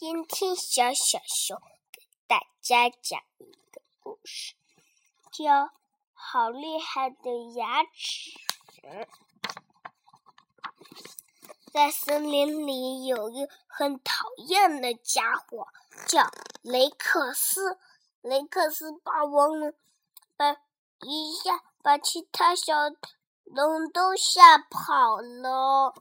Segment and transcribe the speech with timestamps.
[0.00, 4.54] 今天小小熊给大家讲一个故事，
[5.32, 5.44] 叫
[6.12, 8.30] 《好厉害的牙齿》。
[11.72, 15.66] 在森林里有一个很讨厌的家伙，
[16.06, 16.30] 叫
[16.62, 17.80] 雷克斯。
[18.20, 19.74] 雷克斯霸王龙
[20.36, 20.52] 把
[21.00, 22.72] 一下把其他小
[23.42, 25.92] 龙都吓跑了。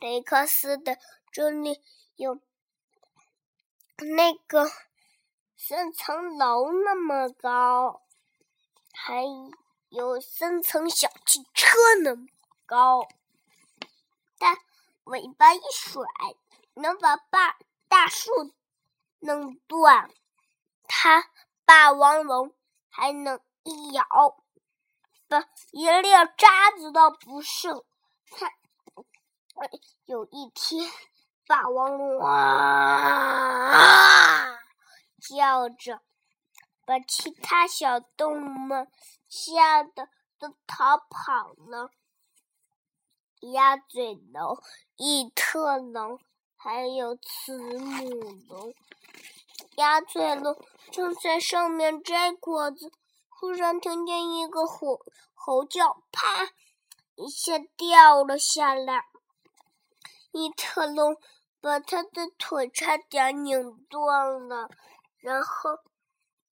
[0.00, 0.96] 雷克斯的
[1.32, 1.80] 这里
[2.16, 2.40] 有
[3.98, 4.68] 那个
[5.56, 8.02] 三层楼那么高，
[8.92, 9.22] 还
[9.90, 12.26] 有三层小汽车那么
[12.66, 13.06] 高。
[14.38, 14.56] 但
[15.04, 16.02] 尾巴一甩，
[16.74, 18.52] 能把大大树
[19.20, 20.10] 弄断。
[20.88, 21.30] 它
[21.64, 22.52] 霸王龙
[22.88, 24.04] 还能一咬，
[25.28, 27.84] 把一粒渣子都不剩。
[28.30, 28.52] 它。
[30.06, 30.90] 有一天，
[31.50, 33.40] 霸王龙啊
[35.20, 36.00] 叫着，
[36.86, 38.86] 把其他小动物们
[39.28, 41.90] 吓得都逃跑了。
[43.40, 44.62] 鸭嘴龙、
[44.94, 46.20] 异特龙
[46.56, 48.08] 还有慈母
[48.48, 48.72] 龙，
[49.74, 50.56] 鸭嘴龙
[50.92, 52.92] 正在上面摘果子，
[53.28, 55.00] 忽然听见一个吼
[55.34, 56.52] 吼叫，啪，
[57.16, 59.06] 一下掉了下来。
[60.32, 61.16] 异特龙
[61.60, 64.68] 把他的腿差点拧断了，
[65.18, 65.78] 然后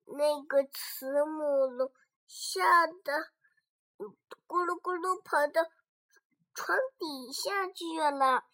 [0.04, 1.90] 那个慈母龙
[2.26, 3.12] 吓得
[4.46, 5.62] 咕噜咕噜跑到
[6.54, 8.44] 床底下去了。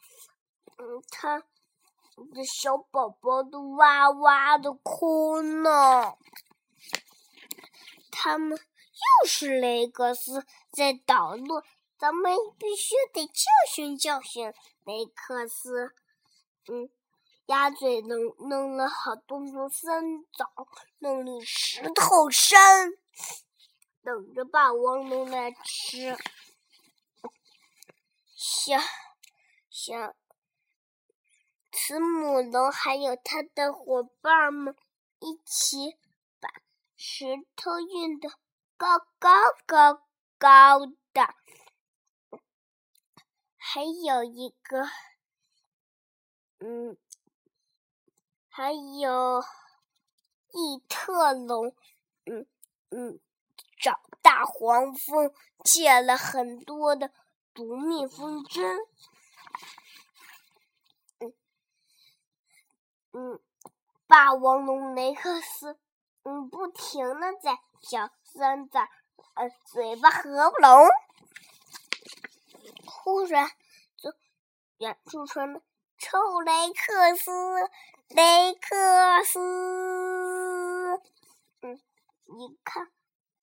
[0.77, 6.15] 嗯，他的小宝宝都哇哇的哭呢。
[8.11, 11.65] 他们又是雷克斯在捣乱，
[11.99, 14.53] 咱们必须得教训教训。
[14.85, 15.95] 雷克斯，
[16.69, 16.89] 嗯，
[17.47, 22.93] 鸭嘴龙弄了好多个三枣，弄了石头山，
[24.03, 26.17] 等着霸王龙来吃。
[28.35, 28.79] 小
[29.69, 30.15] 小
[31.73, 34.75] 慈母龙还有他的伙伴们
[35.19, 35.99] 一起
[36.41, 36.49] 把
[36.97, 38.31] 石头运得
[38.77, 39.31] 高高
[39.67, 40.03] 高
[40.39, 41.35] 高的。
[43.57, 44.89] 还有一个，
[46.67, 46.97] 嗯，
[48.49, 49.45] 还有
[50.51, 51.75] 异特龙，
[52.25, 52.47] 嗯
[52.89, 53.21] 嗯，
[53.79, 55.31] 找大黄蜂
[55.63, 57.11] 借了很多的
[57.53, 58.79] 毒蜜蜂针，
[61.19, 61.35] 嗯
[63.13, 63.41] 嗯，
[64.07, 65.79] 霸王龙雷克斯，
[66.23, 68.81] 嗯，不停的在叫三仔，
[69.35, 70.89] 呃，嘴巴合不拢。
[72.87, 73.51] 忽然，
[73.99, 74.15] 就
[74.79, 75.61] 远处传来
[76.05, 77.33] “臭雷克斯，
[78.09, 81.01] 雷克斯”。
[81.65, 81.81] 嗯，
[82.27, 82.91] 你看，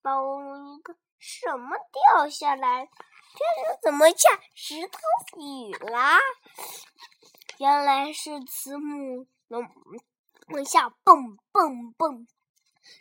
[0.04, 2.86] 包一个什么掉下来？
[2.86, 3.40] 这
[3.74, 5.00] 是怎么下石头
[5.40, 6.20] 雨啦？
[7.58, 9.68] 原来是慈母龙
[10.50, 12.28] 往下蹦蹦蹦，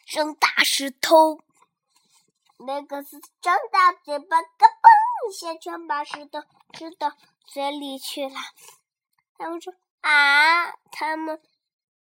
[0.07, 1.39] 扔大石头。
[2.57, 5.29] 雷克斯张大嘴巴，嘎嘣！
[5.29, 6.41] 一下全把石头
[6.73, 7.13] 吃到
[7.45, 8.37] 嘴里去了。
[9.41, 11.41] 他们说：“啊，他们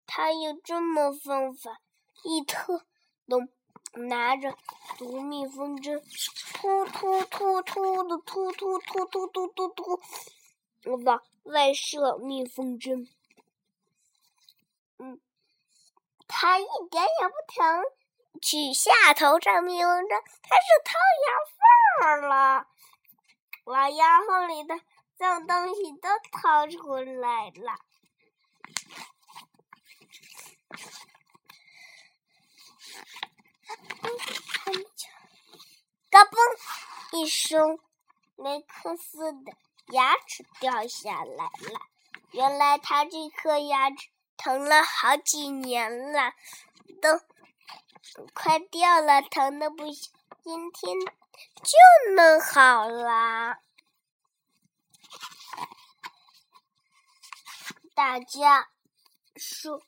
[0.09, 1.79] 他有这么方法？”
[2.25, 2.85] 一特
[3.27, 3.49] 龙
[3.93, 4.57] 拿着
[4.99, 6.03] 毒蜜蜂针，
[6.53, 10.01] 突突突突的突突突突突突突，
[11.05, 13.09] 往外射蜜蜂针。
[14.99, 15.21] 嗯，
[16.27, 17.85] 他一点也不疼，
[18.43, 22.67] 取下头上蜜蜂针，开始掏牙缝儿了。
[23.63, 24.75] 往牙缝里的
[25.19, 27.79] 脏东西都掏出来了，
[36.09, 36.37] 嘎嘣
[37.13, 37.81] 一声，
[38.37, 39.53] 雷克斯的
[39.89, 41.81] 牙齿掉下来了。
[42.31, 46.33] 原来他这颗牙齿疼了好几年了，
[47.03, 47.21] 都
[48.33, 50.13] 快掉了，疼的不行。
[50.45, 50.95] 今天。
[51.63, 53.59] 就能好了！
[57.99, 58.69] 大家
[59.35, 59.83] 说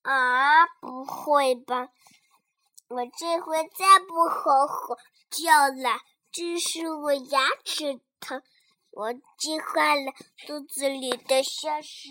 [0.00, 1.90] 啊，不会吧？
[2.88, 4.96] 我这回再不吼吼
[5.28, 6.00] 叫了，
[6.32, 8.42] 这是我牙齿疼。
[8.92, 10.14] 我计划了，
[10.46, 12.08] 肚子里的消食，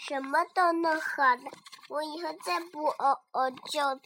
[0.00, 1.50] 什么都弄好了。
[1.90, 4.00] 我以后再不嗷嗷叫。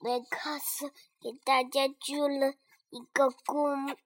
[0.00, 2.54] 雷克斯给大家鞠了。
[2.90, 3.96] 一个躬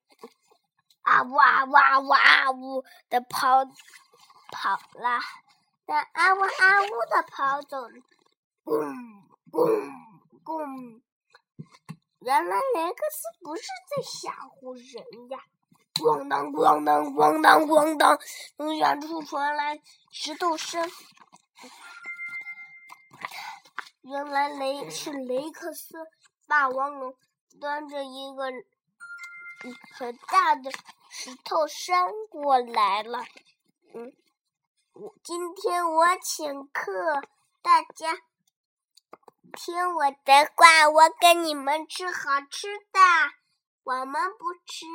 [1.01, 3.65] 啊哇哇哇呜的跑
[4.53, 5.19] 跑了，
[5.95, 7.95] 啊呜啊呜的跑走了，
[8.65, 8.95] 咣
[9.51, 9.91] 咣
[10.45, 11.01] 咣！
[12.21, 15.39] 原来雷克斯不是在吓唬人呀！
[15.95, 18.19] 咣当咣当咣当咣当，
[18.57, 19.81] 从远处传来
[20.13, 20.91] 石头声。
[24.03, 25.95] 原来雷是雷克斯
[26.47, 27.15] 霸王龙
[27.61, 28.45] 端着一个
[29.95, 30.71] 很大的
[31.11, 33.25] 石头山过来了。
[33.95, 34.13] 嗯，
[35.23, 37.23] 今天我请客，
[37.63, 38.19] 大家
[39.53, 43.01] 听我的话，我给你们吃好吃的。
[43.83, 44.87] 我们不吃，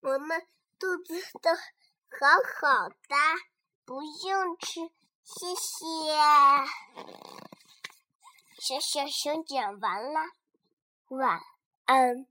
[0.00, 0.46] 我们
[0.78, 2.28] 肚子都好
[2.60, 3.16] 好的，
[3.84, 4.80] 不用吃。
[5.24, 6.14] 谢谢。
[8.60, 10.20] 小小熊讲完了，
[11.08, 11.40] 晚
[11.84, 12.26] 安。